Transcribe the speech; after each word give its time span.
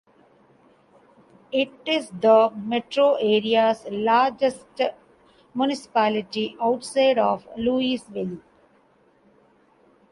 It 1.51 1.69
is 1.85 2.09
the 2.09 2.51
metro 2.55 3.17
area's 3.21 3.85
largest 3.91 4.65
municipality 5.53 6.57
outside 6.59 7.19
of 7.19 7.47
Louisville. 7.55 8.39